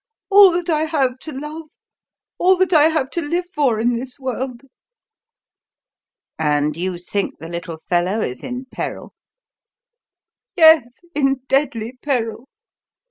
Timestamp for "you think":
6.75-7.37